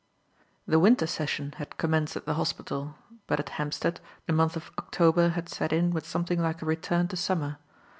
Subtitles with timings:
[0.65, 2.95] THE winter session had commenced at the hospital,
[3.27, 7.07] but at Hampstead the month of October had set in with something like a return
[7.09, 7.59] to summer.